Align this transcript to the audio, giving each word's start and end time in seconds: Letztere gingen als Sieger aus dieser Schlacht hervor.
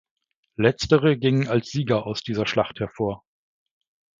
Letztere 0.55 1.19
gingen 1.19 1.47
als 1.47 1.67
Sieger 1.69 2.07
aus 2.07 2.23
dieser 2.23 2.47
Schlacht 2.47 2.79
hervor. 2.79 3.23